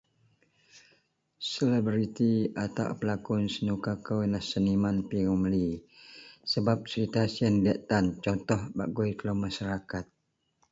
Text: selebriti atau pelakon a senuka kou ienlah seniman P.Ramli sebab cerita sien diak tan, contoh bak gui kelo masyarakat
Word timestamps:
selebriti 1.51 2.31
atau 2.65 2.89
pelakon 2.99 3.41
a 3.47 3.51
senuka 3.55 3.93
kou 4.05 4.19
ienlah 4.23 4.43
seniman 4.51 4.97
P.Ramli 5.09 5.67
sebab 6.51 6.77
cerita 6.91 7.21
sien 7.35 7.55
diak 7.63 7.79
tan, 7.89 8.05
contoh 8.25 8.61
bak 8.77 8.89
gui 8.95 9.11
kelo 9.19 9.33
masyarakat 9.45 10.05